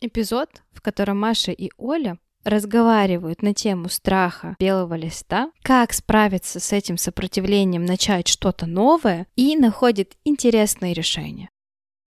[0.00, 6.70] Эпизод, в котором Маша и Оля разговаривают на тему страха белого листа, как справиться с
[6.72, 11.48] этим сопротивлением, начать что-то новое и находят интересные решения.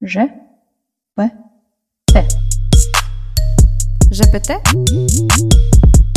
[0.03, 0.29] Ж,
[1.15, 1.31] П,
[2.13, 2.29] Т.
[4.13, 4.61] ЖПТ?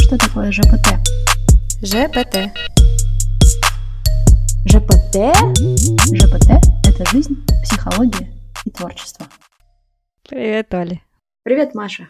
[0.02, 1.00] Что такое ЖПТ?
[1.82, 2.52] ЖПТ.
[4.66, 5.16] ЖПТ?
[6.12, 6.50] ЖПТ–
[6.86, 8.34] это жизнь, психология
[8.66, 9.26] и творчество.
[10.28, 11.02] Привет, Оля.
[11.44, 12.08] Привет, Маша.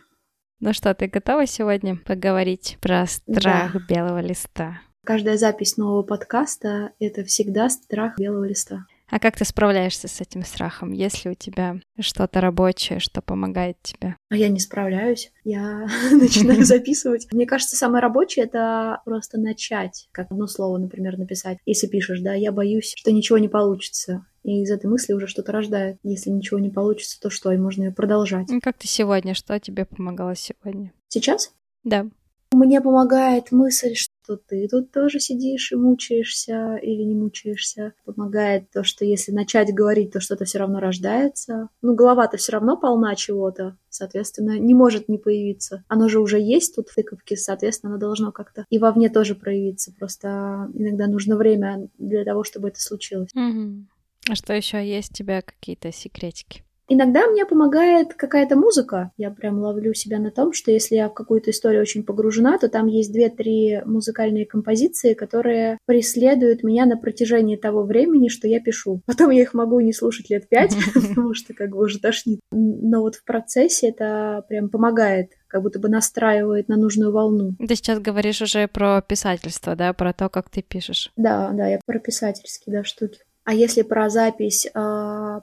[0.60, 3.80] Ну что, ты готова сегодня поговорить про страх Да.
[3.90, 4.80] белого листа?
[5.06, 8.86] Каждая запись нового подкаста– это всегда страх белого листа.
[9.14, 10.92] А как ты справляешься с этим страхом?
[10.92, 14.16] Есть ли у тебя что-то рабочее, что помогает тебе?
[14.32, 15.32] А я не справляюсь.
[15.44, 17.28] Я начинаю записывать.
[17.32, 21.60] Мне кажется, самое рабочее— это просто начать, как одно слово, например, написать.
[21.64, 24.26] Если пишешь, да, я боюсь, что ничего не получится.
[24.42, 25.98] И из этой мысли уже что-то рождает.
[26.02, 27.52] Если ничего не получится, то что?
[27.52, 28.48] И можно ее продолжать.
[28.64, 29.36] Как ты сегодня?
[29.36, 30.92] Что тебе помогало сегодня?
[31.10, 31.54] Сейчас
[31.84, 32.08] Да.
[32.54, 37.94] Мне помогает мысль, что ты тут тоже сидишь и мучаешься или не мучаешься.
[38.06, 41.70] Помогает то, что если начать говорить, то что-то все равно рождается.
[41.82, 45.84] Ну, голова-то все равно полна чего-то, соответственно, не может не появиться.
[45.88, 49.94] Оно же уже есть тут в тыковке, соответственно, оно должно как-то и вовне тоже проявиться.
[49.98, 53.30] Просто иногда нужно время для того, чтобы это случилось.
[53.34, 53.90] Мгм.
[54.30, 56.64] А что еще есть у тебя какие-то секретики?
[56.90, 59.12] Иногда мне помогает какая-то музыка.
[59.18, 62.68] Я прям ловлю себя на том, что если я в какую-то историю очень погружена, то
[62.68, 69.02] там есть две-три музыкальные композиции, которые преследуют меня на протяжении того времени, что я пишу.
[69.06, 72.40] Потом я их могу не слушать лет пять, потому что как бы уже тошнит.
[72.52, 77.56] Но вот в процессе это прям помогает, как будто бы настраивает на нужную волну.
[77.60, 81.12] Ты сейчас говоришь уже про писательство, да, про то, как ты пишешь.
[81.16, 83.20] Да, да, я про писательские, да, штуки.
[83.46, 84.70] А если про запись э,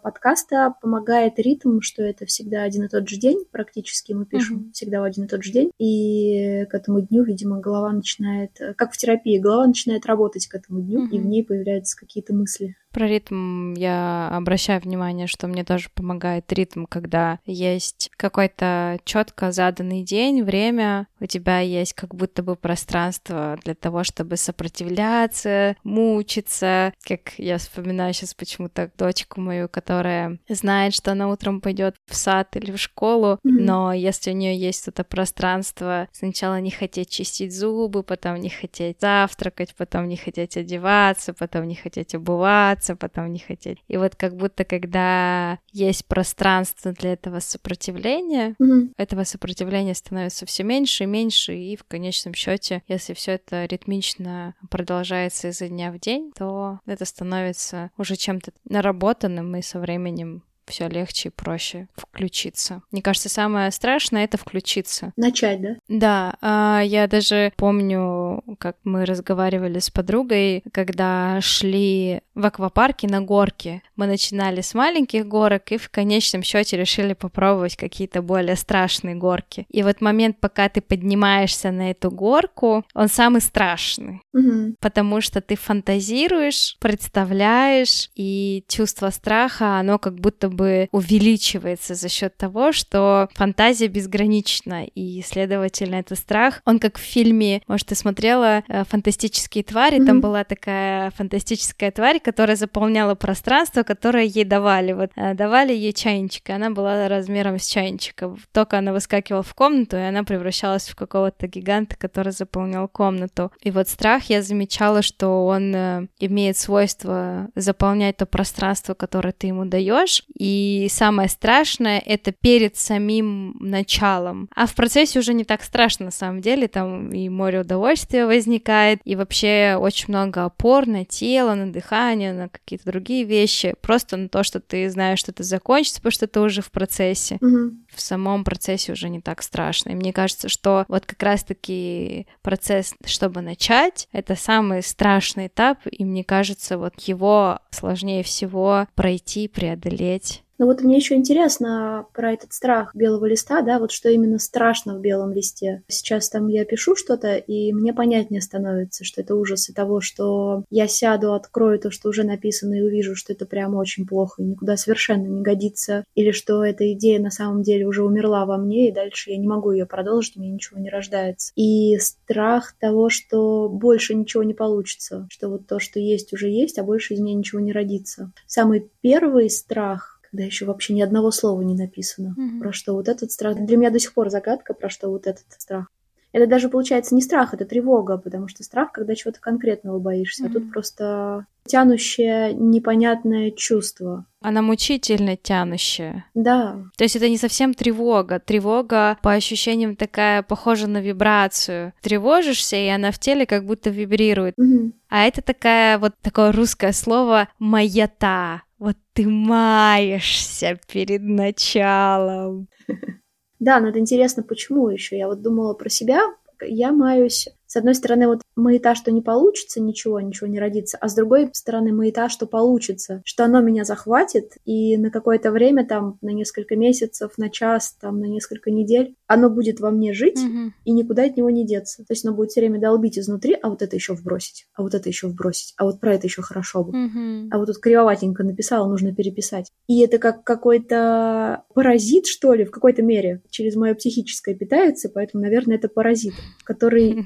[0.03, 4.73] подкаста, помогает ритм, что это всегда один и тот же день, практически мы пишем Мгм.
[4.73, 8.73] всегда в один и тот же день, и к этому дню, видимо, голова начинает, э,
[8.75, 12.75] как в терапии, голова начинает работать к этому дню, и в ней появляются какие-то мысли.
[12.93, 20.03] Про ритм я обращаю внимание, что мне тоже помогает ритм, когда есть какой-то четко заданный
[20.03, 26.93] день, время, у тебя есть как будто бы пространство для того, чтобы сопротивляться, мучиться.
[27.07, 32.57] Как я вспоминаю сейчас почему-то дочку мою, которая знает, что она утром пойдет в сад
[32.57, 38.03] или в школу, но если у нее есть это пространство, сначала не хотеть чистить зубы,
[38.03, 43.79] потом не хотеть завтракать, потом не хотеть одеваться, потом не хотеть обуваться, потом не хотеть.
[43.89, 48.93] И вот как будто когда есть пространство для этого сопротивления, Мгм.
[48.97, 54.55] этого сопротивления становится все меньше и меньше, и в конечном счете, если все это ритмично
[54.71, 60.89] продолжается изо дня в день, то это становится уже чем-то наработанным, и со временем все
[60.89, 62.83] легче и проще включиться.
[62.91, 65.13] Мне кажется, самое страшное это включиться.
[65.17, 65.77] Начать, да?
[65.89, 73.21] Да, а, я даже помню, как мы разговаривали с подругой, когда шли в аквапарке на
[73.21, 73.83] горке.
[73.97, 79.67] Мы начинали с маленьких горок и в конечном счете решили попробовать какие-то более страшные горки.
[79.69, 84.77] И вот момент, пока ты поднимаешься на эту горку, он самый страшный Мгм.
[84.81, 90.60] потому что ты фантазируешь, представляешь, и чувство страха, оно как будто бы
[90.93, 96.61] увеличивается за счет того, что фантазия безгранична, и, следовательно, это страх.
[96.65, 100.21] Он как в фильме, может, ты смотрела э, «Фантастические твари», там Мгм.
[100.21, 104.93] была такая фантастическая тварь, которая заполняла пространство, которое ей давали.
[104.93, 108.35] Вот э, давали ей чайничек, и она была размером с чайничка.
[108.53, 113.53] Только она выскакивала в комнату, и она превращалась в какого-то гиганта, который заполнял комнату.
[113.61, 119.49] И вот страх, я замечала, что он э, имеет свойство заполнять то пространство, которое ты
[119.49, 120.25] ему даешь.
[120.41, 124.49] И самое страшное— это перед самим началом.
[124.57, 126.67] А в процессе уже не так страшно, на самом деле.
[126.67, 132.49] Там и море удовольствия возникает, и вообще очень много опор на тело, на дыхание, на
[132.49, 133.75] какие-то другие вещи.
[133.83, 137.37] Просто на то, что ты знаешь, что это закончится, потому что ты уже в процессе
[137.43, 137.85] Мгм.
[137.95, 139.91] В самом процессе уже не так страшно.
[139.91, 146.05] И мне кажется, что вот как раз-таки процесс, чтобы начать, это самый страшный этап, и
[146.05, 150.43] мне кажется, вот его сложнее всего пройти, преодолеть.
[150.61, 154.95] Ну вот мне еще интересно про этот страх белого листа, да, вот что именно страшно
[154.95, 155.83] в белом листе.
[155.89, 160.87] Сейчас там я пишу что-то, и мне понятнее становится, что это ужасы того, что я
[160.87, 164.77] сяду, открою то, что уже написано, и увижу, что это прямо очень плохо и никуда
[164.77, 168.93] совершенно не годится, или что эта идея на самом деле уже умерла во мне, и
[168.93, 171.53] дальше я не могу ее продолжить, у меня ничего не рождается.
[171.57, 176.79] И страх того, что больше ничего не получится, что вот то, что есть, уже есть,
[176.79, 178.31] а больше из меня ничего не родится.
[178.47, 182.61] Самый первый страх, когда еще вообще ни одного слова не написано, Мгм.
[182.61, 183.57] про что вот этот страх.
[183.57, 185.89] Для меня до сих пор загадка, про что вот этот страх.
[186.33, 190.49] Это даже получается не страх, это тревога, потому что страх, когда чего-то конкретного боишься, а
[190.49, 190.55] Мгм.
[190.55, 194.27] тут просто тянущее непонятное чувство.
[194.41, 196.25] Она мучительно тянущая.
[196.35, 198.41] Да, То есть это не совсем тревога.
[198.41, 201.93] Тревога, по ощущениям, такая похожа на вибрацию.
[202.01, 204.55] Тревожишься, и она в теле как будто вибрирует.
[204.57, 204.95] Мгм.
[205.09, 208.63] А это такая вот такое русское слово «маята».
[208.79, 212.69] Вот ты маешься перед началом.
[213.61, 215.17] Да, но это интересно, почему еще.
[215.17, 216.23] Я вот думала про себя,
[216.61, 217.49] я маюсь.
[217.71, 221.51] С одной стороны, вот маята, что не получится ничего, ничего не родится, а с другой
[221.53, 226.75] стороны, маята, что получится, что оно меня захватит, и на какое-то время, там, на несколько
[226.75, 230.75] месяцев, на час, там, на несколько недель, оно будет во мне жить, Мгм.
[230.85, 231.99] и никуда от него не деться.
[231.99, 234.95] То есть оно будет все время долбить изнутри, а вот это еще вбросить, а вот
[234.95, 236.91] это еще вбросить, а вот про это еще хорошо бы.
[236.99, 237.51] Мгм.
[237.53, 239.71] А вот тут кривоватенько написала, нужно переписать.
[239.87, 243.43] И это как какой-то паразит, что ли, в какой-то мере.
[243.49, 246.35] Через мое психическое питается, поэтому, наверное, это паразит,
[246.65, 247.25] который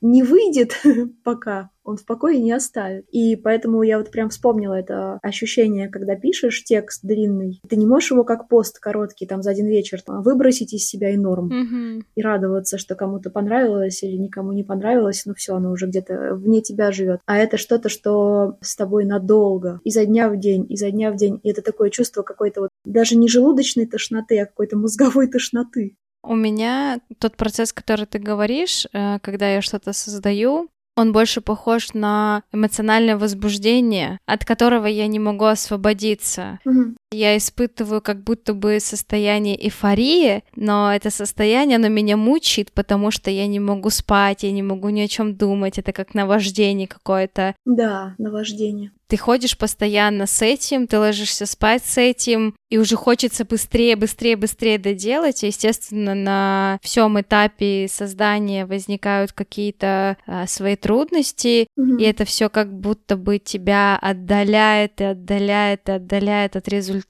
[0.00, 0.80] не выйдет
[1.24, 3.06] пока, он в покое не оставит.
[3.10, 8.12] И поэтому я вот прям вспомнила это ощущение, когда пишешь текст длинный, ты не можешь
[8.12, 11.46] его как пост короткий, там, за один вечер, там, выбросить из себя и норм.
[11.46, 12.04] Мгм.
[12.14, 16.62] И радоваться, что кому-то понравилось или никому не понравилось, ну все, оно уже где-то вне
[16.62, 17.20] тебя живет.
[17.26, 21.40] А это что-то, что с тобой надолго, изо дня в день, изо дня в день.
[21.42, 25.96] И это такое чувство какой-то вот даже не желудочной тошноты, а какой-то мозговой тошноты.
[26.22, 31.94] У меня тот процесс, который ты говоришь, э, когда я что-то создаю, он больше похож
[31.94, 36.60] на эмоциональное возбуждение, от которого я не могу освободиться.
[36.64, 36.96] Мгм.
[37.12, 43.30] Я испытываю как будто бы состояние эйфории, но это состояние, оно меня мучает, потому что
[43.30, 47.54] я не могу спать, я не могу ни о чем думать, это как наваждение какое-то.
[47.64, 48.92] Да, наваждение.
[49.08, 54.36] Ты ходишь постоянно с этим, ты ложишься спать с этим, и уже хочется быстрее, быстрее,
[54.36, 55.44] быстрее доделать.
[55.44, 61.98] И, естественно, на всем этапе создания возникают какие-то а, свои трудности, Мгм.
[61.98, 67.01] и это все как будто бы тебя отдаляет и отдаляет и отдаляет от результата.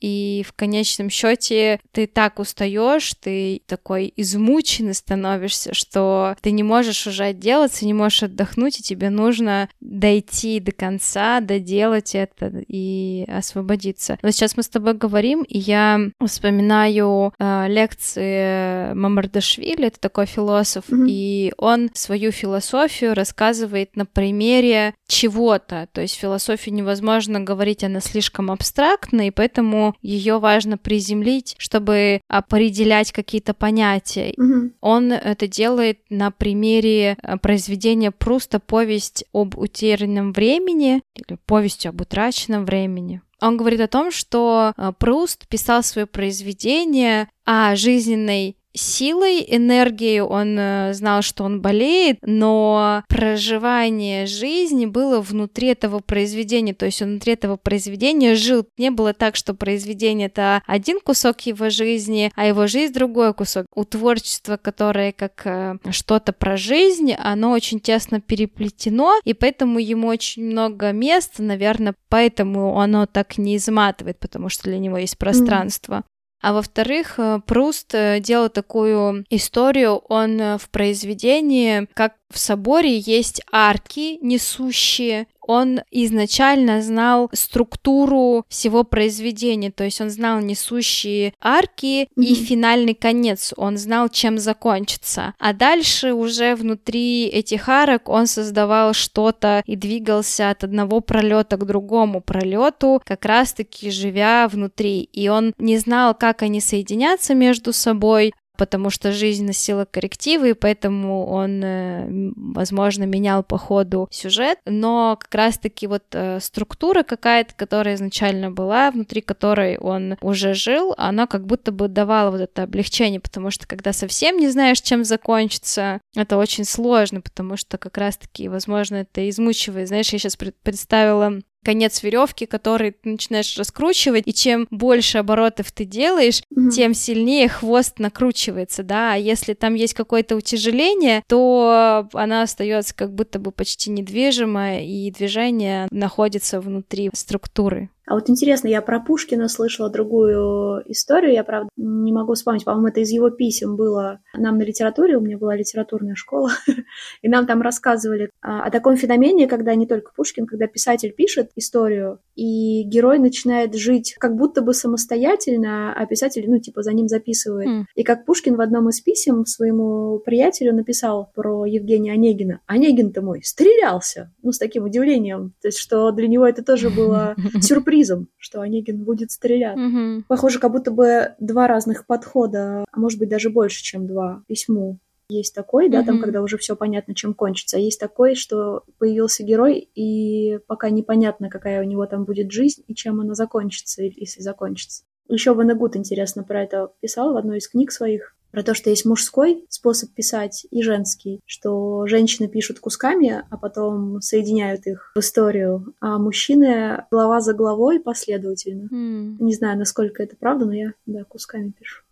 [0.00, 7.06] И в конечном счете ты так устаешь, ты такой измученный становишься, что ты не можешь
[7.06, 14.18] уже отделаться, не можешь отдохнуть, и тебе нужно дойти до конца, доделать это и освободиться.
[14.22, 20.84] Но сейчас мы с тобой говорим, и я вспоминаю э, лекции Мамардашвили, это такой философ,
[20.88, 21.06] Мгм.
[21.08, 25.88] и он свою философию рассказывает на примере чего-то.
[25.92, 33.12] То есть философию невозможно говорить, она слишком абстрактна, и поэтому ее важно приземлить, чтобы определять
[33.12, 34.34] какие-то понятия.
[34.36, 34.72] Мгм.
[34.80, 42.00] Он это делает на примере э, произведения Пруста «Повесть об утерянном времени» или «Повесть об
[42.00, 43.22] утраченном времени».
[43.40, 50.56] Он говорит о том, что э, Пруст писал свое произведение о жизненной силой, энергией, он
[50.58, 57.10] э, знал, что он болеет, но проживание жизни было внутри этого произведения, то есть он
[57.10, 58.66] внутри этого произведения жил.
[58.78, 63.66] Не было так, что произведение— это один кусок его жизни, а его жизнь— другой кусок.
[63.74, 70.08] У творчества, которое как э, что-то про жизнь, оно очень тесно переплетено, и поэтому ему
[70.08, 76.04] очень много места, наверное, поэтому оно так не изматывает, потому что для него есть пространство.
[76.40, 82.96] А во-вторых, э, Пруст э, делал такую историю, он э, в произведении, как в соборе
[82.96, 92.04] есть арки несущие, он изначально знал структуру всего произведения, то есть он знал несущие арки
[92.04, 92.34] и Мгм.
[92.34, 95.34] финальный конец, он знал, чем закончится.
[95.38, 101.66] А дальше уже внутри этих арок он создавал что-то и двигался от одного пролета к
[101.66, 105.00] другому пролету, как раз-таки живя внутри.
[105.12, 110.52] И он не знал, как они соединятся между собой, потому что жизнь носила коррективы, и
[110.52, 117.54] поэтому он, э, возможно, менял по ходу сюжет, но как раз-таки вот э, структура какая-то,
[117.56, 122.64] которая изначально была, внутри которой он уже жил, она как будто бы давала вот это
[122.64, 127.96] облегчение, потому что когда совсем не знаешь, чем закончится, это очень сложно, потому что как
[127.96, 129.88] раз-таки, возможно, это измучивает.
[129.88, 135.84] Знаешь, я сейчас представила конец веревки, который ты начинаешь раскручивать, и чем больше оборотов ты
[135.84, 136.70] делаешь, Мгм.
[136.70, 143.14] тем сильнее хвост накручивается, да, а если там есть какое-то утяжеление, то она остается как
[143.14, 147.90] будто бы почти недвижимая, и движение находится внутри структуры.
[148.10, 152.88] А вот интересно, я про Пушкина слышала другую историю, я, правда, не могу вспомнить, по-моему,
[152.88, 156.50] это из его писем было нам на литературе, у меня была литературная школа,
[157.22, 162.18] и нам там рассказывали о таком феномене, когда не только Пушкин, когда писатель пишет историю,
[162.34, 167.68] и герой начинает жить как будто бы самостоятельно, а писатель, ну, типа, за ним записывает.
[167.68, 167.84] Mm.
[167.94, 172.60] И как Пушкин в одном из писем своему приятелю написал про Евгения Онегина.
[172.66, 174.32] Онегин-то мой стрелялся!
[174.42, 175.52] Ну, с таким удивлением.
[175.62, 179.76] То есть, что для него это тоже было сюрприз сюрпризом, что Онегин будет стрелять.
[179.76, 180.24] Угу.
[180.28, 184.98] Похоже, как будто бы два разных подхода, а может быть даже больше, чем два письму.
[185.28, 187.76] Есть такой, да, mm там, когда уже все понятно, чем кончится.
[187.76, 192.82] А есть такой, что появился герой, и пока непонятно, какая у него там будет жизнь
[192.88, 195.04] и чем она закончится, если закончится.
[195.28, 199.04] Еще Ванагут интересно про это писал в одной из книг своих про то, что есть
[199.04, 205.94] мужской способ писать и женский, что женщины пишут кусками, а потом соединяют их в историю,
[206.00, 208.88] а мужчины глава за главой последовательно.
[208.88, 209.36] Mm.
[209.40, 212.02] Не знаю, насколько это правда, но я, да, кусками пишу.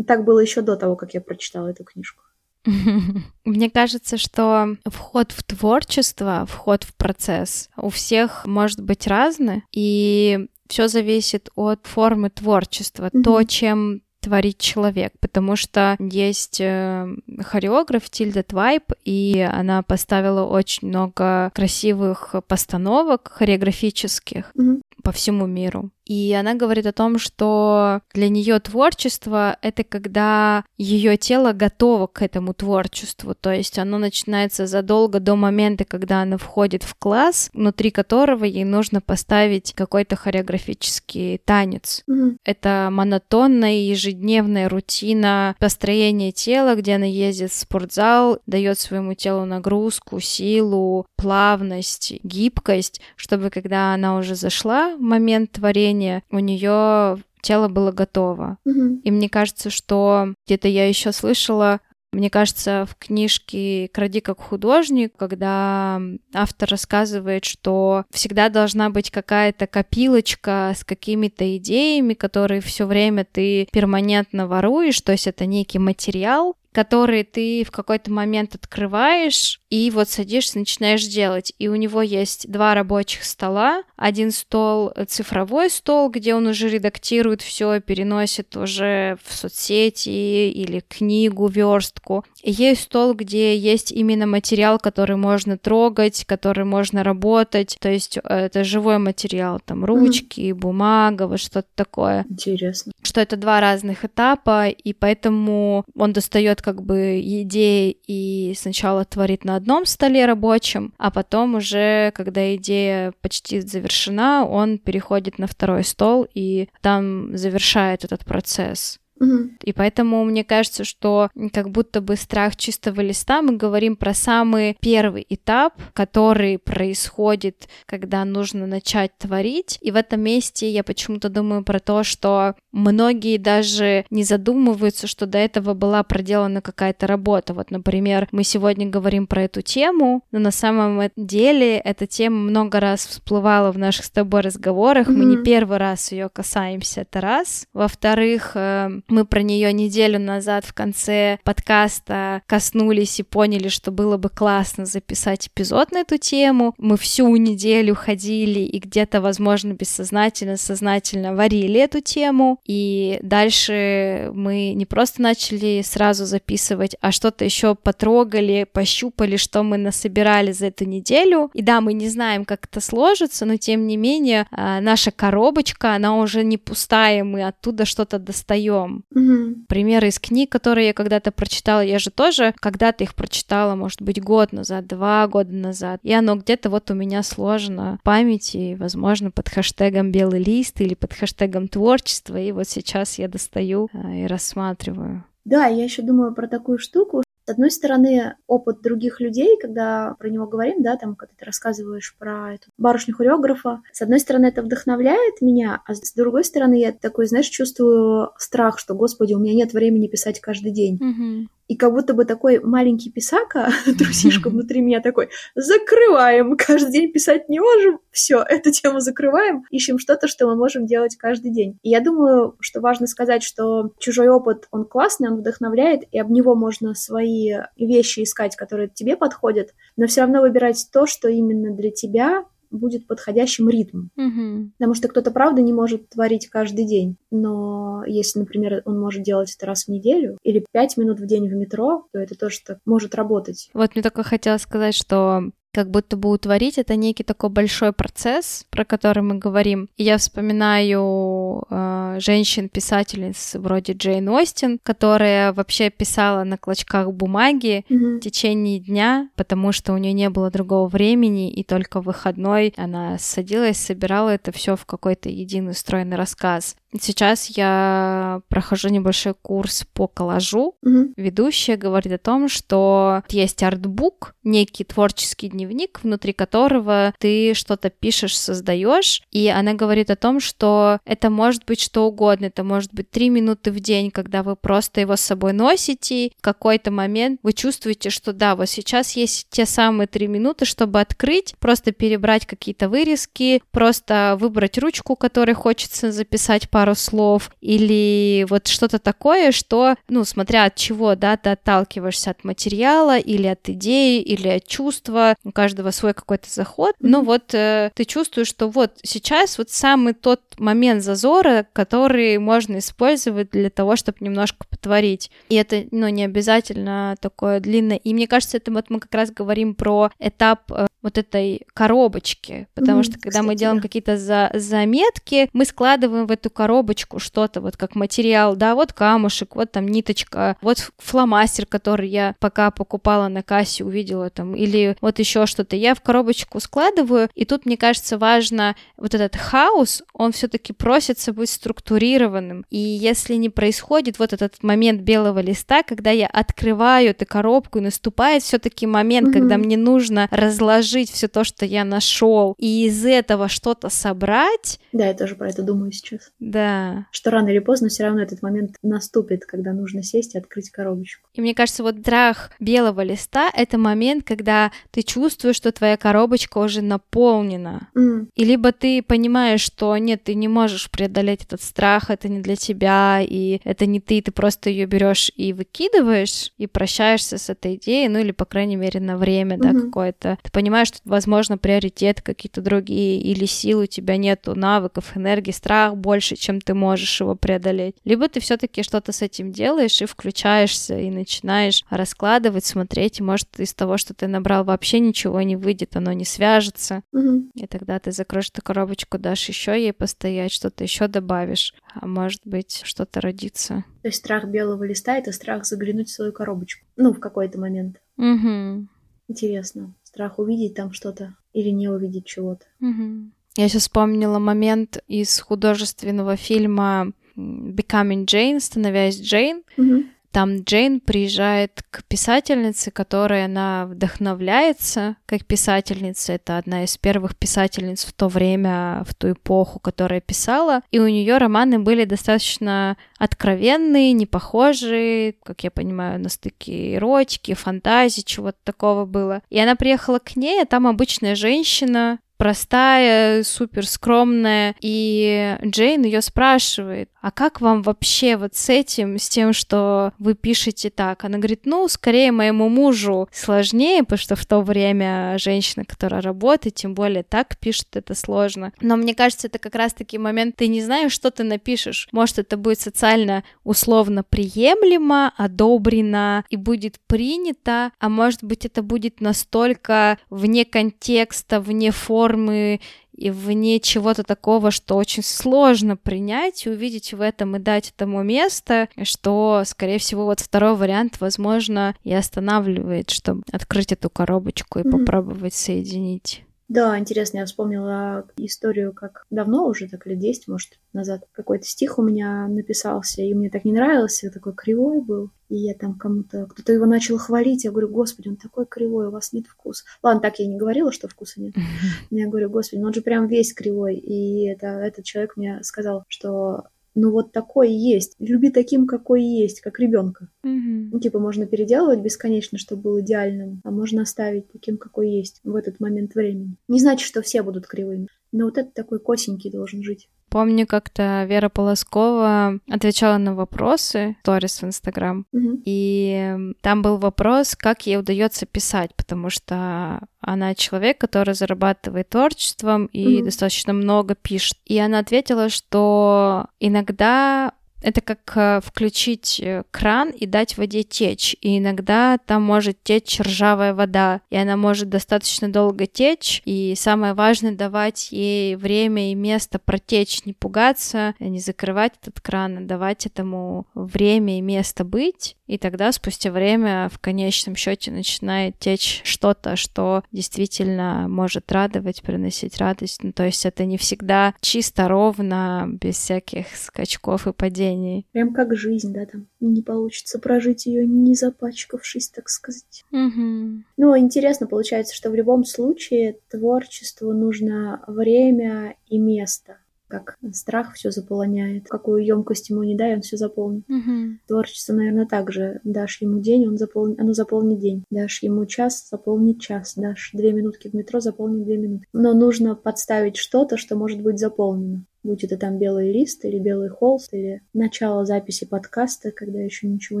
[0.06, 2.22] Так было еще до того, как я прочитала эту книжку.
[3.44, 10.48] Мне кажется, что вход в творчество, вход в процесс у всех может быть разный, и
[10.68, 13.10] все зависит от формы творчества.
[13.12, 13.22] Mm-hmm.
[13.22, 17.06] То, чем творит человек, потому что есть э,
[17.42, 24.80] хореограф Тильда Твайп, и она поставила очень много красивых постановок хореографических mm-hmm.
[25.02, 25.90] по всему миру.
[26.04, 32.22] И она говорит о том, что для нее творчество— это когда ее тело готово к
[32.22, 37.90] этому творчеству, то есть оно начинается задолго до момента, когда она входит в класс, внутри
[37.90, 42.02] которого ей нужно поставить какой-то хореографический танец.
[42.08, 42.36] Mm-hmm.
[42.44, 50.20] Это монотонная ежедневная рутина построения тела, где она ездит в спортзал, дает своему телу нагрузку,
[50.20, 57.68] силу, плавность, гибкость, чтобы когда она уже зашла в момент творения, зрения у нее тело
[57.68, 58.58] было готово.
[58.66, 59.00] Mm-hmm.
[59.04, 61.80] И мне кажется, что где-то я еще слышала,
[62.12, 66.00] мне кажется, в книжке «Кради как художник», когда
[66.32, 73.66] автор рассказывает, что всегда должна быть какая-то копилочка с какими-то идеями, которые все время ты
[73.72, 80.08] перманентно воруешь, то есть это некий материал, который ты в какой-то момент открываешь и вот
[80.08, 81.52] садишься, начинаешь делать.
[81.60, 83.84] И у него есть два рабочих стола.
[83.96, 91.46] Один стол— цифровой стол, где он уже редактирует все, переносит уже в соцсети или книгу,
[91.46, 92.24] верстку.
[92.42, 97.76] И есть стол, где есть именно материал, который можно трогать, который можно работать.
[97.80, 100.54] То есть э, это живой материал, там ручки, mm-hmm.
[100.54, 102.26] бумага, вот что-то такое.
[102.28, 102.92] Интересно.
[103.02, 109.44] Что это два разных этапа, и поэтому он достает как бы идеи и сначала творит
[109.44, 115.84] на одном столе рабочем, а потом уже, когда идея почти завершена, он переходит на второй
[115.84, 118.98] стол и там завершает этот процесс.
[119.20, 124.76] И поэтому мне кажется, что как будто бы страх чистого листа мы говорим про самый
[124.80, 129.78] первый этап, который происходит, когда нужно начать творить.
[129.80, 135.26] И в этом месте я почему-то думаю про то, что многие даже не задумываются, что
[135.26, 137.54] до этого была проделана какая-то работа.
[137.54, 142.80] Вот, например, мы сегодня говорим про эту тему, но на самом деле эта тема много
[142.80, 145.08] раз всплывала в наших с тобой разговорах.
[145.08, 145.12] Mm-hmm.
[145.12, 147.66] Мы не первый раз ее касаемся, это раз.
[147.72, 154.16] Во-вторых, э, мы про нее неделю назад в конце подкаста коснулись и поняли, что было
[154.16, 156.74] бы классно записать эпизод на эту тему.
[156.78, 162.60] Мы всю неделю ходили и где-то, возможно, бессознательно, сознательно варили эту тему.
[162.64, 169.78] И дальше мы не просто начали сразу записывать, а что-то еще потрогали, пощупали, что мы
[169.78, 171.50] насобирали за эту неделю.
[171.54, 175.94] И да, мы не знаем, как это сложится, но тем не менее а, наша коробочка,
[175.94, 178.93] она уже не пустая, мы оттуда что-то достаем.
[179.14, 179.66] Угу.
[179.68, 184.22] Примеры из книг, которые я когда-то прочитала, я же тоже когда-то их прочитала, может быть,
[184.22, 186.00] год назад, два года назад.
[186.02, 190.94] И оно где-то вот у меня сложено в памяти, возможно, под хэштегом «белый лист» или
[190.94, 192.36] под хэштегом «творчество».
[192.36, 195.24] И вот сейчас я достаю а, и рассматриваю.
[195.44, 200.28] Да, я еще думаю про такую штуку, с одной стороны, опыт других людей, когда про
[200.30, 205.40] него говорим, да, там, когда ты рассказываешь про эту барышню-хореографа, с одной стороны, это вдохновляет
[205.42, 209.72] меня, а с другой стороны, я такой, знаешь, чувствую страх, что, господи, у меня нет
[209.72, 210.98] времени писать каждый день.
[210.98, 211.48] Mm-hmm.
[211.68, 217.48] И как будто бы такой маленький писака, трусишка внутри меня такой, закрываем, каждый день писать
[217.48, 221.78] не можем, все, эту тему закрываем, ищем что-то, что мы можем делать каждый день.
[221.82, 226.30] И я думаю, что важно сказать, что чужой опыт, он классный, он вдохновляет, и об
[226.30, 231.74] него можно свои вещи искать, которые тебе подходят, но все равно выбирать то, что именно
[231.74, 232.44] для тебя
[232.74, 234.08] будет подходящим ритм.
[234.16, 234.70] Угу.
[234.78, 237.16] Потому что кто-то, правда, не может творить каждый день.
[237.30, 241.48] Но если, например, он может делать это раз в неделю или пять минут в день
[241.48, 243.70] в метро, то это тоже так может работать.
[243.74, 248.64] Вот мне только хотела сказать, что как будто бы утворить это некий такой большой процесс,
[248.70, 249.88] про который мы говорим.
[249.96, 258.16] И я вспоминаю э, женщин-писательниц вроде Джейн Остин, которая вообще писала на клочках бумаги Мгм.
[258.18, 262.72] в течение дня, потому что у нее не было другого времени, и только в выходной
[262.76, 266.76] она садилась, собирала это все в какой-то единый стройный рассказ.
[267.00, 271.14] Сейчас я прохожу небольшой курс по коллажу, Мгм.
[271.16, 278.38] ведущая говорит о том, что есть артбук, некий творческий дневник, внутри которого ты что-то пишешь,
[278.38, 283.10] создаешь, и она говорит о том, что это может быть что угодно, это может быть
[283.10, 287.54] три минуты в день, когда вы просто его с собой носите, в какой-то момент вы
[287.54, 292.88] чувствуете, что да, вот сейчас есть те самые три минуты, чтобы открыть, просто перебрать какие-то
[292.88, 300.24] вырезки, просто выбрать ручку, которой хочется записать пару слов, или вот что-то такое, что, ну,
[300.24, 305.52] смотря от чего, да, ты отталкиваешься от материала, или от идеи, или от чувства, у
[305.52, 310.42] каждого свой какой-то заход, но вот э, ты чувствуешь, что вот сейчас вот самый тот
[310.58, 315.30] момент зазора, который можно использовать для того, чтобы немножко потворить.
[315.48, 317.96] И это, ну, не обязательно такое длинное.
[317.96, 322.66] И мне кажется, это вот мы как раз говорим про этап э, вот этой коробочки,
[322.74, 323.82] потому Мгм, что когда мы кстати, делаем да.
[323.82, 329.54] какие-то за заметки, мы складываем в эту коробочку что-то вот как материал, да, вот камушек,
[329.54, 335.18] вот там ниточка, вот фломастер, который я пока покупала на кассе, увидела там, или вот
[335.18, 335.76] еще что-то.
[335.76, 341.32] Я в коробочку складываю, и тут, мне кажется, важно вот этот хаос, он все-таки просится
[341.32, 342.66] быть структурированным.
[342.70, 347.82] И если не происходит вот этот момент белого листа, когда я открываю эту коробку, и
[347.82, 349.32] наступает все-таки момент, Мгм.
[349.40, 355.06] когда мне нужно разложить все то, что я нашел, и из этого что-то собрать, Да,
[355.06, 356.30] я тоже про это думаю сейчас.
[356.40, 357.06] да.
[357.10, 361.26] Что рано или поздно все равно этот момент наступит, когда нужно сесть и открыть коробочку.
[361.32, 366.58] И мне кажется, вот страх белого листа— это момент, когда ты чувствуешь, что твоя коробочка
[366.58, 367.88] уже наполнена.
[367.96, 372.40] М, И либо ты понимаешь, что нет, ты не можешь преодолеть этот страх, это не
[372.40, 377.50] для тебя, и это не ты, ты просто ее берешь и выкидываешь, и прощаешься с
[377.50, 380.38] этой идеей, ну или, по крайней мере, на время, да, какое-то.
[380.42, 385.96] Ты понимаешь, что, возможно, приоритеты какие-то другие, или сил у тебя нету, навыков, энергии, страх
[385.96, 387.96] больше, чем ты можешь его преодолеть.
[388.04, 393.48] Либо ты все-таки что-то с этим делаешь и включаешься, и начинаешь раскладывать, смотреть, и может
[393.58, 397.02] из того, что ты набрал, вообще ничего не выйдет, оно не свяжется.
[397.12, 397.50] мгм.
[397.54, 399.92] И тогда ты закроешь эту коробочку, дашь еще ей
[400.24, 403.84] постоять, что-то еще добавишь, а может быть, что-то родится.
[404.00, 406.86] То есть страх белого листа— это страх заглянуть в свою коробочку.
[406.96, 408.00] Ну, в какой-то момент.
[408.16, 408.86] Угу.
[409.28, 409.94] Интересно.
[410.02, 412.64] Страх увидеть там что-то или не увидеть чего-то.
[412.80, 413.30] Угу.
[413.56, 419.62] Я сейчас вспомнила момент из художественного фильма Becoming Jane, становясь Джейн.
[419.76, 420.08] Мгм.
[420.34, 426.32] Там Джейн приезжает к писательнице, которой она вдохновляется как писательница.
[426.32, 430.80] Это одна из первых писательниц в то время, в ту эпоху, которая писала.
[430.90, 437.54] И у нее романы были достаточно откровенные, не похожие, как я понимаю, на стыке эротики,
[437.54, 439.40] фантазии, чего-то такого было.
[439.50, 446.20] И она приехала к ней, а там обычная женщина, простая, супер скромная, и Джейн ее
[446.20, 451.24] спрашивает, а как вам вообще вот с этим, с тем, что вы пишете так?
[451.24, 456.74] Она говорит, ну, скорее моему мужу сложнее, потому что в то время женщина, которая работает,
[456.74, 458.72] тем более так пишет, это сложно.
[458.80, 462.08] Но мне кажется, это как раз-таки момент, ты не знаешь, что ты напишешь.
[462.12, 469.20] Может, это будет социально условно приемлемо, одобрено и будет принято, а может быть, это будет
[469.20, 477.12] настолько вне контекста, вне формы и вне чего-то такого, что очень сложно принять и увидеть
[477.12, 483.10] в этом и дать этому место, что, скорее всего, вот второй вариант, возможно, и останавливает,
[483.10, 484.98] чтобы открыть эту коробочку и Мгм.
[485.04, 486.42] попробовать соединить.
[486.74, 492.00] Да, интересно, я вспомнила историю, как давно уже, так лет 10, может, назад, какой-то стих
[492.00, 496.46] у меня написался, и мне так не нравился, такой кривой был, и я там кому-то,
[496.46, 499.84] кто-то его начал хвалить, я говорю, господи, он такой кривой, у вас нет вкуса.
[500.02, 501.54] Ладно, так я не говорила, что вкуса нет.
[502.10, 506.02] Я говорю, господи, ну он же прям весь кривой, и это, этот человек мне сказал,
[506.08, 508.14] что ну вот такой есть.
[508.18, 510.28] Люби таким, какой есть, как ребенка.
[510.42, 510.90] Мгм.
[510.90, 515.54] Ну, типа, можно переделывать бесконечно, чтобы был идеальным, а можно оставить таким, какой есть в
[515.56, 516.56] этот момент времени.
[516.68, 520.08] Не значит, что все будут кривыми, но вот этот такой косенький должен жить.
[520.34, 525.62] Помню, как-то Вера Полоскова отвечала на вопросы сторис в Инстаграм, Мгм.
[525.64, 532.86] и там был вопрос, как ей удается писать, потому что она человек, который зарабатывает творчеством
[532.86, 533.26] и Мгм.
[533.26, 534.58] достаточно много пишет.
[534.64, 537.52] И она ответила, что иногда
[537.84, 541.36] это как э, включить э, кран и дать воде течь.
[541.42, 546.40] И иногда там может течь ржавая вода, и она может достаточно долго течь.
[546.46, 552.58] И самое важное давать ей время и место протечь, не пугаться, не закрывать этот кран,
[552.58, 555.36] а давать этому время и место быть.
[555.46, 562.56] И тогда спустя время в конечном счете начинает течь что-то, что действительно может радовать, приносить
[562.56, 563.02] радость.
[563.02, 567.73] Ну, то есть это не всегда чисто ровно, без всяких скачков и падений.
[568.12, 572.84] Прям как жизнь, да, там не получится прожить ее, не запачкавшись, так сказать.
[572.90, 573.64] Мгм.
[573.76, 579.58] Ну, интересно получается, что в любом случае творчеству нужно время и место.
[579.94, 581.68] Как страх все заполоняет.
[581.68, 583.62] Какую емкость ему не дай, он все заполнит.
[583.68, 584.18] Мгм.
[584.26, 585.60] Творчество, наверное, так же.
[585.62, 587.84] Дашь ему день, он заполнит, оно заполнит день.
[587.90, 589.74] Дашь ему час, заполнит час.
[589.76, 591.86] Дашь две минутки в метро, заполнит две минуты.
[591.92, 594.84] Но нужно подставить что-то, что может быть заполнено.
[595.04, 600.00] Будь это там белый лист или белый холст, или начало записи подкаста, когда еще ничего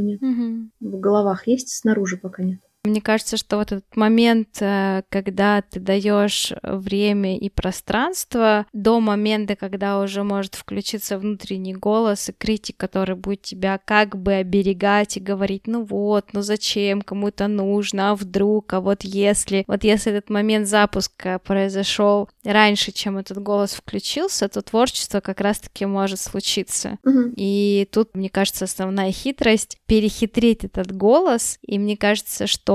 [0.00, 0.20] нет.
[0.22, 0.72] Мгм.
[0.80, 2.60] В головах есть, снаружи пока нет.
[2.84, 9.56] Мне кажется, что вот этот момент, э, когда ты даешь время и пространство, до момента,
[9.56, 15.20] когда уже может включиться внутренний голос и критик, который будет тебя как бы оберегать и
[15.20, 20.12] говорить, ну вот, ну зачем, кому это нужно, а вдруг, а вот если, вот если
[20.12, 26.98] этот момент запуска произошел раньше, чем этот голос включился, то творчество как раз-таки может случиться.
[27.02, 27.32] Мгм.
[27.36, 31.58] И тут, мне кажется, основная хитрость перехитрить этот голос.
[31.62, 32.73] И мне кажется, что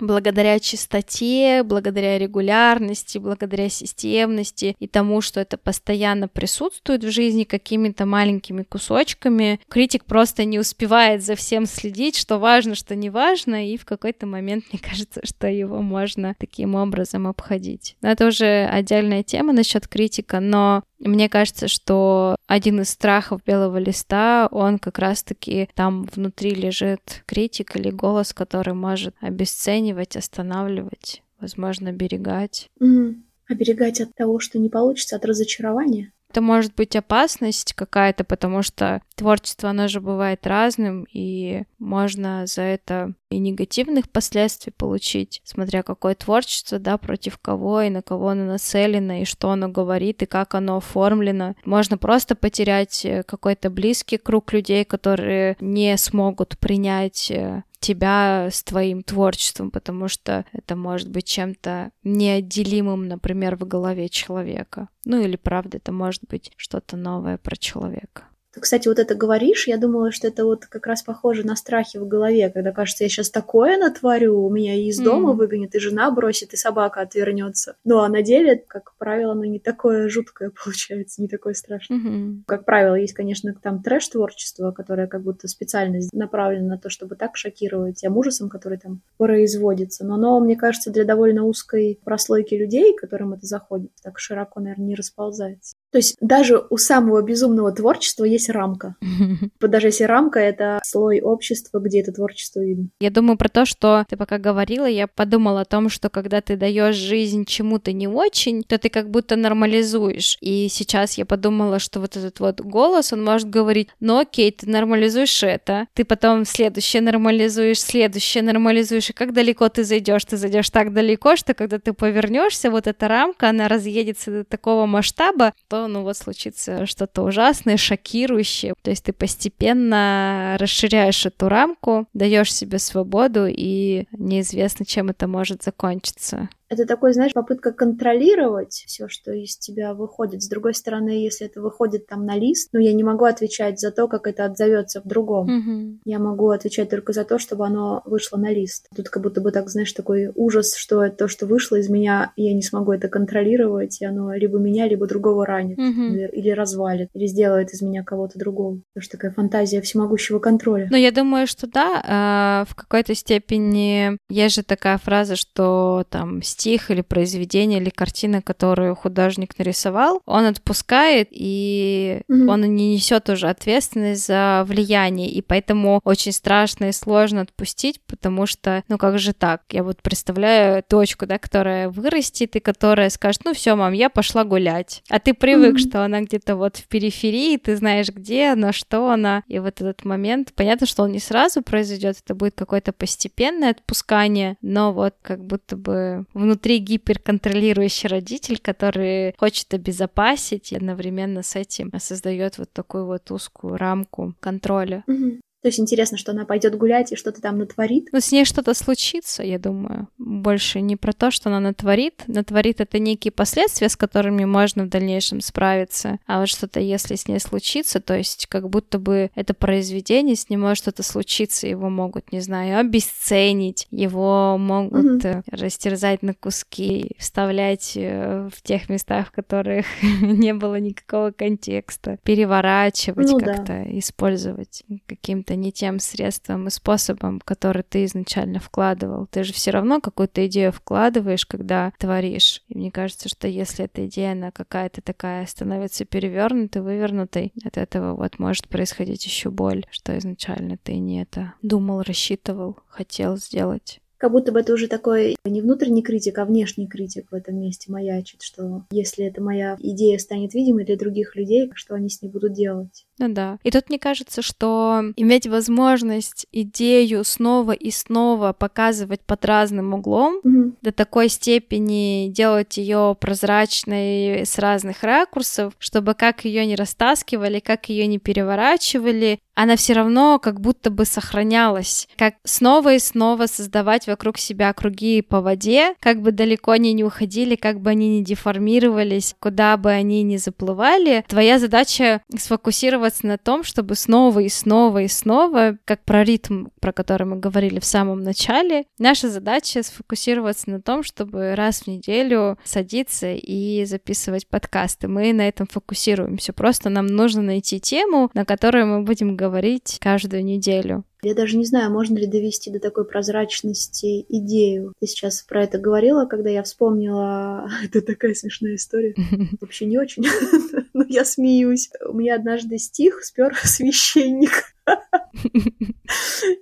[0.00, 8.06] благодаря чистоте, благодаря регулярности, благодаря системности и тому, что это постоянно присутствует в жизни какими-то
[8.06, 13.76] маленькими кусочками, критик просто не успевает за всем следить, что важно, что не важно, и
[13.76, 17.96] в какой-то момент мне кажется, что его можно таким образом обходить.
[18.02, 23.78] Но это уже отдельная тема насчет критика, но мне кажется, что один из страхов белого
[23.78, 31.92] листа, он как раз-таки там внутри лежит критик или голос, который может обесценивать, останавливать, возможно,
[31.92, 32.68] берегать.
[32.78, 33.24] Мгм.
[33.48, 36.12] Оберегать от того, что не получится, от разочарования.
[36.30, 42.62] Это может быть опасность какая-то, потому что творчество, оно же бывает разным, и можно за
[42.62, 48.44] это и негативных последствий получить, смотря какое творчество, да, против кого и на кого оно
[48.44, 51.56] нацелено, и что оно говорит, и как оно оформлено.
[51.64, 58.62] Можно просто потерять э, какой-то близкий круг людей, которые не смогут принять э, тебя с
[58.62, 64.88] твоим творчеством, потому что это может быть чем-то неотделимым, например, в голове человека.
[65.04, 68.24] Ну или правда, это может быть что-то новое про человека.
[68.52, 71.98] Ты, кстати, вот это говоришь, я думала, что это вот как раз похоже на страхи
[71.98, 75.38] в голове, когда кажется, я сейчас такое натворю, у меня и из дома Мгм.
[75.38, 77.76] выгонят, и жена бросит, и собака отвернется.
[77.84, 81.98] Ну, а на деле, как правило, оно не такое жуткое получается, не такое страшное.
[81.98, 82.44] Мгм.
[82.46, 87.36] Как правило, есть, конечно, там трэш-творчество, которое как будто специально направлено на то, чтобы так
[87.36, 90.04] шокировать тем ужасом, который там производится.
[90.04, 94.86] Но оно, мне кажется, для довольно узкой прослойки людей, которым это заходит, так широко, наверное,
[94.86, 95.74] не расползается.
[95.92, 98.96] То есть даже у самого безумного творчества есть рамка.
[99.60, 102.88] Даже если рамка— это слой общества, где это творчество видно.
[103.00, 106.56] Я думаю про то, что ты пока говорила, я подумала о том, что когда ты
[106.56, 110.36] даешь жизнь чему-то не очень, то ты как будто нормализуешь.
[110.40, 114.68] И сейчас я подумала, что вот этот вот голос, он может говорить, ну окей, ты
[114.68, 120.24] нормализуешь это, ты потом следующее нормализуешь, следующее нормализуешь, и как далеко ты зайдешь?
[120.24, 124.86] Ты зайдешь так далеко, что когда ты повернешься, вот эта рамка, она разъедется до такого
[124.86, 128.74] масштаба, то, ну вот, случится что-то ужасное, шокирующее.
[128.82, 135.62] То есть ты постепенно расширяешь эту рамку, даешь себе свободу, и неизвестно, чем это может
[135.62, 136.48] закончиться.
[136.70, 140.40] Это такой, знаешь, попытка контролировать все, что из тебя выходит.
[140.42, 143.90] С другой стороны, если это выходит там на лист, ну, я не могу отвечать за
[143.90, 145.48] то, как это отзовется в другом.
[145.48, 146.00] Мгм.
[146.04, 148.86] Я могу отвечать только за то, чтобы оно вышло на лист.
[148.94, 152.54] Тут как будто бы так, знаешь, такой ужас, что то, что вышло из меня, я
[152.54, 156.14] не смогу это контролировать, и оно либо меня, либо другого ранит, Мгм.
[156.14, 158.80] или, развалит, или сделает из меня кого-то другого.
[158.94, 160.86] Потому что такая фантазия всемогущего контроля.
[160.88, 166.42] Ну, я думаю, что да, а, в какой-то степени есть же такая фраза, что там
[166.60, 172.46] стих или произведение или картина, которую художник нарисовал, он отпускает, и mm-hmm.
[172.48, 178.44] он не несет уже ответственность за влияние, и поэтому очень страшно и сложно отпустить, потому
[178.44, 179.62] что, ну как же так?
[179.70, 184.44] Я вот представляю дочку, да, которая вырастет и которая скажет, ну все, мам, я пошла
[184.44, 185.02] гулять.
[185.08, 185.88] А ты привык, mm-hmm.
[185.88, 190.04] что она где-то вот в периферии, ты знаешь, где она, что она, и вот этот
[190.04, 195.42] момент, понятно, что он не сразу произойдет, это будет какое-то постепенное отпускание, но вот как
[195.42, 203.06] будто бы внутри гиперконтролирующий родитель, который хочет обезопасить и одновременно с этим создает вот такую
[203.06, 205.04] вот узкую рамку контроля.
[205.08, 205.40] Mm-hmm.
[205.62, 208.08] То есть интересно, что она пойдет гулять и что-то там натворит.
[208.12, 210.08] Ну, с ней что-то случится, я думаю.
[210.16, 212.22] Больше не про то, что она натворит.
[212.26, 216.18] Натворит это некие последствия, с которыми можно в дальнейшем справиться.
[216.26, 220.48] А вот что-то, если с ней случится, то есть как будто бы это произведение, с
[220.48, 225.42] ним может что-то случиться, его могут, не знаю, обесценить, его могут угу.
[225.50, 229.84] растерзать на куски, вставлять э, в тех местах, в которых
[230.22, 233.98] не было никакого контекста, переворачивать ну, как-то, да.
[233.98, 239.26] использовать каким-то каким-то не тем средством и способом, который ты изначально вкладывал.
[239.30, 242.62] Ты же все равно какую-то идею вкладываешь, когда творишь.
[242.68, 248.14] И мне кажется, что если эта идея, она какая-то такая становится перевернутой, вывернутой, от этого
[248.14, 254.32] вот может происходить еще боль, что изначально ты не это думал, рассчитывал, хотел сделать как
[254.32, 258.42] будто бы это уже такой не внутренний критик, а внешний критик в этом месте маячит,
[258.42, 262.52] что если эта моя идея станет видимой для других людей, что они с ней будут
[262.52, 263.06] делать.
[263.20, 263.58] Ну да.
[263.62, 270.40] И тут мне кажется, что иметь возможность идею снова и снова показывать под разным углом,
[270.42, 270.72] mm-hmm.
[270.80, 277.90] до такой степени делать ее прозрачной с разных ракурсов, чтобы как ее не растаскивали, как
[277.90, 282.08] ее не переворачивали, она все равно как будто бы сохранялась.
[282.16, 287.04] Как снова и снова создавать вокруг себя круги по воде, как бы далеко они не
[287.04, 291.26] уходили, как бы они не деформировались, куда бы они ни заплывали.
[291.28, 296.66] Твоя задача сфокусироваться концентрироваться на том, чтобы снова и снова и снова, как про ритм,
[296.80, 301.86] про который мы говорили в самом начале, наша задача сфокусироваться на том, чтобы раз в
[301.88, 305.08] неделю садиться и записывать подкасты.
[305.08, 306.52] Мы на этом фокусируемся.
[306.52, 311.04] Просто нам нужно найти тему, на которую мы будем говорить каждую неделю.
[311.22, 314.94] Я даже не знаю, можно ли довести до такой прозрачности идею.
[315.00, 317.68] Ты сейчас про это говорила, когда я вспомнила...
[317.84, 319.14] Это такая смешная история.
[319.60, 320.24] Вообще не очень,
[320.92, 321.90] но я смеюсь.
[322.06, 324.74] У меня однажды стих спер священник.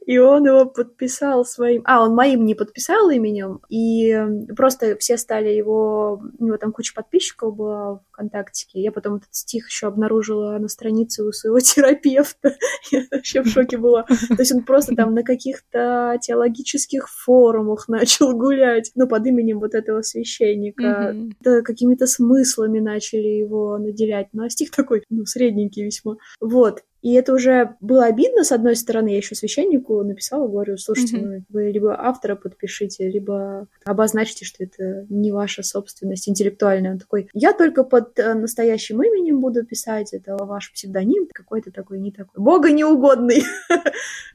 [0.07, 1.83] И он его подписал своим...
[1.85, 4.17] А, он моим не подписал именем, и
[4.57, 6.23] просто все стали его...
[6.39, 8.81] У него там куча подписчиков было ВКонтактике.
[8.81, 12.57] Я потом этот стих еще обнаружила на странице у своего терапевта.
[12.91, 14.05] Я вообще в шоке была.
[14.05, 19.75] То есть он просто там на каких-то теологических форумах начал гулять, ну, под именем вот
[19.75, 21.13] этого священника.
[21.15, 21.33] Mm-hmm.
[21.41, 24.29] Да, какими-то смыслами начали его наделять.
[24.33, 26.17] Ну, а стих такой, ну, средненький весьма.
[26.41, 26.83] Вот.
[27.01, 31.27] И это уже было обидно, с одной стороны, я еще священнику написала, говорю, слушайте, mm-hmm.
[31.27, 36.93] ну, вы либо автора подпишите, либо обозначьте, что это не ваша собственность интеллектуальная.
[36.93, 42.01] Он такой, я только под э, настоящим именем буду писать, это ваш псевдоним, какой-то такой,
[42.01, 43.45] не такой, бога неугодный.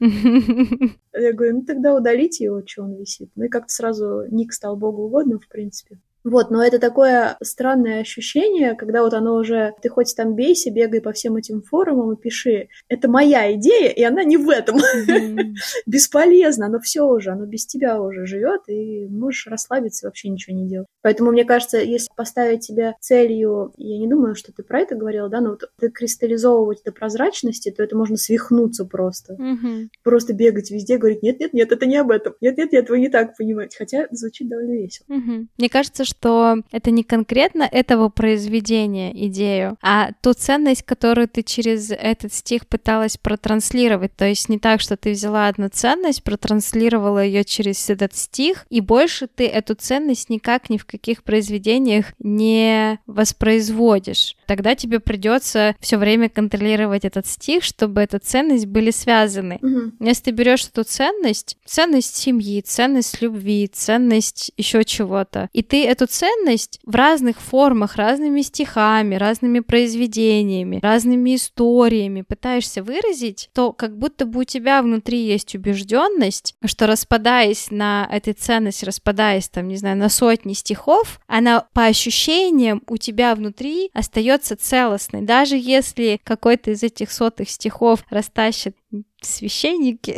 [0.00, 3.30] Я говорю, ну тогда удалите его, что он висит.
[3.36, 5.98] Ну и как-то сразу ник стал богу угодным, в принципе.
[6.24, 11.02] Вот, но это такое странное ощущение, когда вот оно уже, ты хоть там бейся, бегай
[11.02, 12.68] по всем этим форумам и пиши.
[12.88, 14.78] Это моя идея, и она не в этом.
[14.78, 15.54] Mm-hmm.
[15.86, 20.56] Бесполезно, оно все уже, оно без тебя уже живет, и можешь расслабиться и вообще ничего
[20.56, 20.88] не делать.
[21.02, 25.28] Поэтому, мне кажется, если поставить себе целью, я не думаю, что ты про это говорила,
[25.28, 29.34] да, но вот это кристаллизовывать до прозрачности, то это можно свихнуться просто.
[29.34, 29.88] Mm-hmm.
[30.02, 33.76] Просто бегать везде, говорить, нет-нет-нет, это не об этом, нет-нет-нет, вы не так понимаете.
[33.76, 35.06] Хотя звучит довольно весело.
[35.10, 35.46] Mm-hmm.
[35.58, 41.90] Мне кажется, что это не конкретно этого произведения идею, а ту ценность, которую ты через
[41.90, 44.14] этот стих пыталась протранслировать.
[44.16, 48.80] То есть не так, что ты взяла одну ценность, протранслировала ее через этот стих, и
[48.80, 54.36] больше ты эту ценность никак ни в каких произведениях не воспроизводишь.
[54.46, 59.58] Тогда тебе придется все время контролировать этот стих, чтобы эта ценность были связаны.
[59.62, 60.04] Угу.
[60.06, 66.03] Если ты берешь эту ценность, ценность семьи, ценность любви, ценность еще чего-то, и ты эту
[66.06, 74.26] ценность в разных формах, разными стихами, разными произведениями, разными историями пытаешься выразить, то как будто
[74.26, 79.96] бы у тебя внутри есть убежденность, что распадаясь на этой ценности, распадаясь там, не знаю,
[79.96, 85.22] на сотни стихов, она по ощущениям у тебя внутри остается целостной.
[85.22, 88.76] Даже если какой-то из этих сотых стихов растащит
[89.20, 90.14] священники.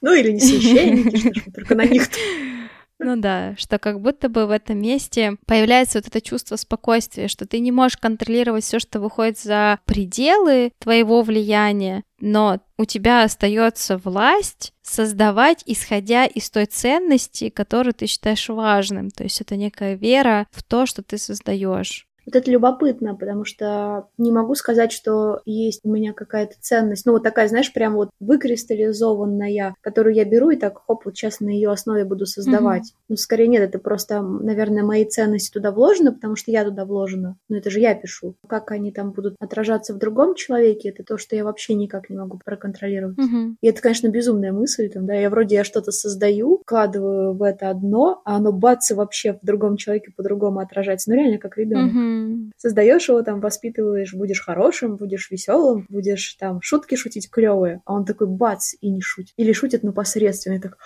[0.00, 2.08] Ну или не священники, что ж только на них
[3.00, 7.46] Ну да, что как будто бы в этом месте появляется вот это чувство спокойствия, что
[7.46, 13.98] ты не можешь контролировать все, что выходит за пределы твоего влияния, но у тебя остается
[13.98, 19.10] власть создавать, исходя из той ценности, которую ты считаешь важным.
[19.10, 22.07] То есть это некая вера в то, что ты создаешь.
[22.28, 27.06] Вот это любопытно, потому что не могу сказать, что есть у меня какая-то ценность.
[27.06, 31.40] Ну, вот такая, знаешь, прям вот выкристаллизованная, которую я беру и так, хоп, вот сейчас
[31.40, 32.82] на ее основе буду создавать.
[32.82, 33.04] Mm-hmm.
[33.08, 37.38] Ну, скорее нет, это просто, наверное, мои ценности туда вложены, потому что я туда вложена.
[37.48, 38.34] Но это же я пишу.
[38.46, 42.18] Как они там будут отражаться в другом человеке, это то, что я вообще никак не
[42.18, 43.16] могу проконтролировать.
[43.16, 43.54] Mm-hmm.
[43.62, 47.70] И это, конечно, безумная мысль, там, да, я вроде я что-то создаю, вкладываю в это
[47.70, 51.08] одно, а оно бац, и вообще в другом человеке по-другому отражается.
[51.08, 51.94] Ну, реально, как ребенок.
[51.94, 52.17] Mm-hmm.
[52.56, 58.04] Создаешь его, там, воспитываешь, будешь хорошим, будешь веселым, будешь там шутки шутить клевые, а он
[58.04, 59.32] такой бац и не шутит.
[59.36, 60.78] Или шутит, но посредственно, и так...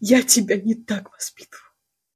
[0.00, 1.62] Я тебя не так воспитываю.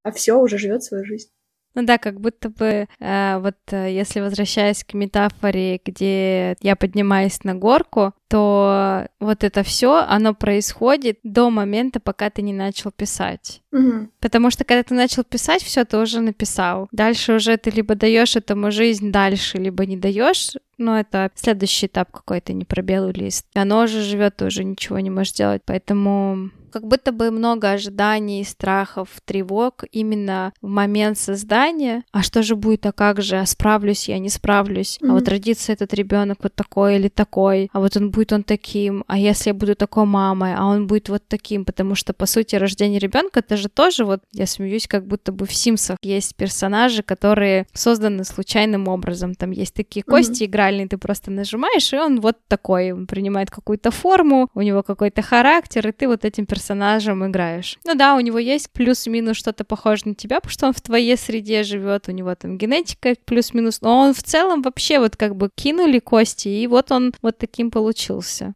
[0.03, 1.29] А все, уже живет свою жизнь.
[1.75, 7.45] Ну да, как будто бы э, вот э, если возвращаясь к метафоре, где я поднимаюсь
[7.45, 13.63] на горку, то вот это все, оно происходит до момента, пока ты не начал писать.
[13.73, 14.09] Угу.
[14.21, 16.89] Потому что когда ты начал писать, все ты уже написал.
[16.93, 20.53] Дальше уже ты либо даешь этому жизнь дальше, либо не даешь.
[20.77, 23.47] Но это следующий этап какой-то, не про белый лист.
[23.55, 25.63] Оно уже живет, уже ничего не можешь делать.
[25.67, 32.05] Поэтому как будто бы много ожиданий, страхов, тревог именно в момент создания.
[32.13, 35.11] А что же будет, а как же, а справлюсь я, не справлюсь, mm-hmm.
[35.11, 39.05] а вот родится этот ребенок вот такой или такой, а вот он будет он таким,
[39.07, 42.57] а если я буду такой мамой, а он будет вот таким, потому что, по сути,
[42.57, 47.03] рождение ребенка это же тоже вот, я смеюсь, как будто бы в Симсах есть персонажи,
[47.03, 50.47] которые созданы случайным образом, там есть такие кости mm-hmm.
[50.47, 55.23] игральные, ты просто нажимаешь, и он вот такой, он принимает какую-то форму, у него какой-то
[55.23, 57.79] характер, и ты вот этим персонажем играешь.
[57.85, 61.17] Ну да, у него есть плюс-минус что-то похоже на тебя, потому что он в твоей
[61.17, 65.51] среде живет, у него там генетика плюс-минус, но он в целом вообще вот как бы
[65.55, 68.08] кинули кости, и вот он вот таким получился.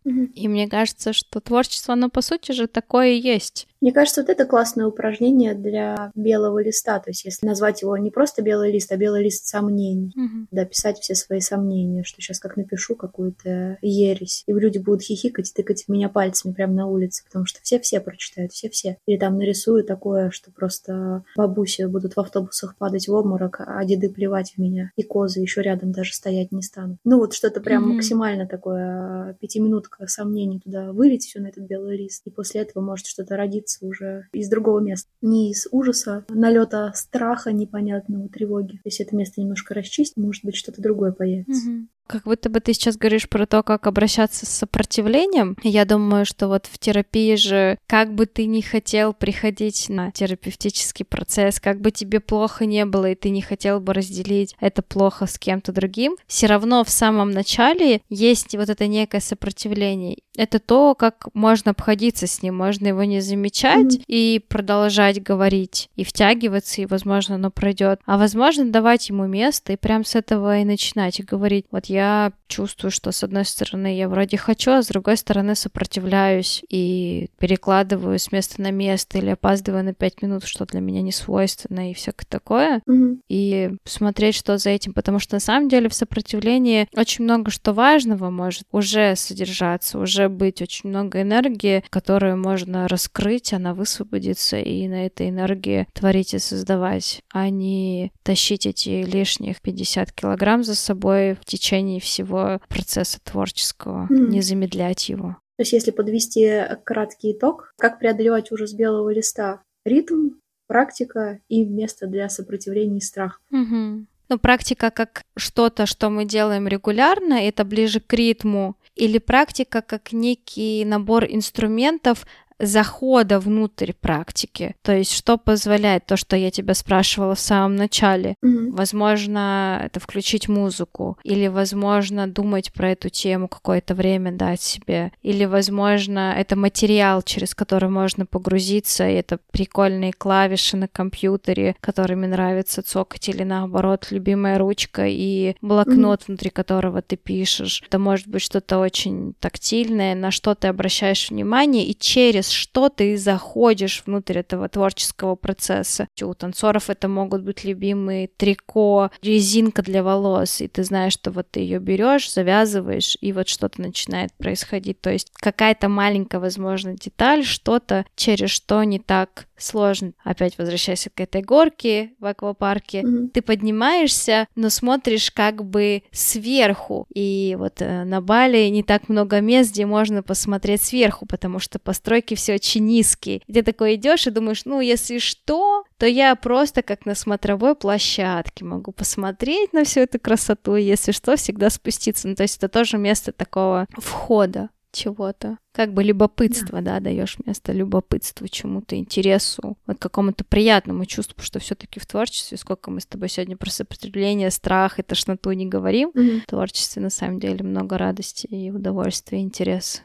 [0.04, 0.32] Mm-hmm.
[0.34, 3.68] И мне кажется, что творчество, оно по сути же такое и есть.
[3.82, 7.00] Мне кажется, вот это классное упражнение для белого листа.
[7.00, 10.12] То есть, если назвать его не просто белый лист, а белый лист сомнений.
[10.14, 10.46] Угу.
[10.52, 15.50] Да, писать все свои сомнения, что сейчас как напишу какую-то ересь, и люди будут хихикать
[15.50, 18.98] и тыкать в меня пальцами прямо на улице, потому что все-все прочитают, все-все.
[19.06, 24.08] Или там нарисую такое, что просто бабуси будут в автобусах падать в обморок, а деды
[24.10, 24.92] плевать в меня.
[24.94, 26.98] И козы еще рядом даже стоять не станут.
[27.04, 27.94] Ну вот что-то прям угу.
[27.94, 32.22] максимально такое, пятиминутка сомнений туда вылить все на этот белый лист.
[32.26, 35.08] И после этого может что-то родиться появляется уже из другого места.
[35.20, 38.80] Не из ужаса, налета страха непонятного, тревоги.
[38.84, 41.70] Если это место немножко расчистить, может быть, что-то другое появится.
[41.70, 41.86] Угу.
[42.06, 45.56] Как будто бы ты сейчас говоришь про то, как обращаться с сопротивлением.
[45.62, 51.04] Я думаю, что вот в терапии же, как бы ты ни хотел приходить на терапевтический
[51.04, 55.26] процесс, как бы тебе плохо не было, и ты не хотел бы разделить это плохо
[55.26, 60.18] с кем-то другим, все равно в самом начале есть вот это некое сопротивление.
[60.36, 64.04] Это то, как можно обходиться с ним, можно его не замечать mm-hmm.
[64.06, 68.00] и продолжать говорить, и втягиваться, и, возможно, оно пройдет.
[68.06, 72.32] А возможно, давать ему место и прям с этого и начинать, и говорить, вот я
[72.48, 78.18] чувствую, что с одной стороны я вроде хочу, а с другой стороны сопротивляюсь и перекладываю
[78.18, 81.94] с места на место или опаздываю на пять минут, что для меня не свойственно и
[81.94, 82.82] всякое такое.
[82.88, 83.20] Mm-hmm.
[83.28, 87.72] И смотреть, что за этим, потому что на самом деле в сопротивлении очень много что
[87.72, 94.88] важного может уже содержаться, уже быть очень много энергии, которую можно раскрыть, она высвободится, и
[94.88, 101.34] на этой энергии творить и создавать, а не тащить эти лишних 50 килограмм за собой
[101.34, 104.28] в течение течение всего процесса творческого, mm.
[104.28, 105.36] не замедлять его.
[105.56, 109.62] То есть, если подвести краткий итог, как преодолевать ужас белого листа?
[109.84, 110.30] Ритм,
[110.66, 113.38] практика и место для сопротивления и страха.
[113.52, 114.06] Mm-hmm.
[114.28, 120.12] Ну, практика как что-то, что мы делаем регулярно, это ближе к ритму, или практика как
[120.12, 122.26] некий набор инструментов,
[122.62, 124.76] захода внутрь практики.
[124.82, 128.36] То есть, что позволяет то, что я тебя спрашивала в самом начале.
[128.44, 128.70] Mm-hmm.
[128.70, 135.44] Возможно, это включить музыку, или, возможно, думать про эту тему какое-то время дать себе, или,
[135.44, 142.82] возможно, это материал, через который можно погрузиться, и это прикольные клавиши на компьютере, которыми нравится
[142.82, 146.24] цокать, или наоборот, любимая ручка и блокнот, mm-hmm.
[146.28, 147.82] внутри которого ты пишешь.
[147.84, 153.16] Это может быть что-то очень тактильное, на что ты обращаешь внимание, и через что ты
[153.16, 156.08] заходишь внутрь этого творческого процесса.
[156.20, 161.50] У танцоров это могут быть любимые трико, резинка для волос, и ты знаешь, что вот
[161.50, 165.00] ты ее берешь, завязываешь, и вот что-то начинает происходить.
[165.00, 170.12] То есть какая-то маленькая, возможно, деталь, что-то, через что не так сложно.
[170.24, 173.00] Опять возвращайся к этой горке в аквапарке.
[173.00, 173.28] Mm-hmm.
[173.28, 177.06] Ты поднимаешься, но смотришь как бы сверху.
[177.14, 181.78] И вот э, на Бали не так много мест, где можно посмотреть сверху, потому что
[181.78, 183.42] постройки все очень низкие.
[183.46, 187.74] И ты такой идешь и думаешь, ну, если что, то я просто как на смотровой
[187.74, 192.28] площадке могу посмотреть на всю эту красоту, если что, всегда спуститься.
[192.28, 195.58] Ну, то есть это тоже место такого входа чего-то.
[195.72, 201.58] Как бы любопытство, да, да даешь место любопытству, чему-то, интересу, вот какому-то приятному чувству, что
[201.58, 206.10] все-таки в творчестве, сколько мы с тобой сегодня про сопротивление, страх и тошноту не говорим,
[206.10, 206.40] mm-hmm.
[206.42, 210.02] в творчестве на самом деле много радости и удовольствия, и интереса.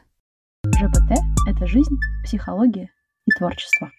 [0.66, 1.18] ЖПТ—
[1.48, 2.90] это жизнь, психология
[3.26, 3.90] и творчество.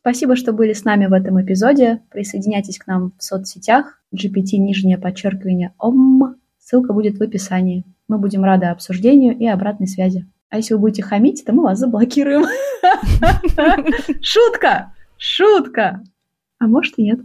[0.00, 2.02] Спасибо, что были с нами в этом эпизоде.
[2.10, 4.02] Присоединяйтесь к нам в соцсетях.
[4.12, 6.36] GPT нижнее подчеркивание ОМ.
[6.58, 7.84] Ссылка будет в описании.
[8.12, 10.30] Мы будем рады обсуждению и обратной связи.
[10.50, 12.44] А если вы будете хамить, то мы вас заблокируем.
[14.20, 14.92] Шутка!
[15.16, 16.02] Шутка!
[16.58, 17.20] А может и нет.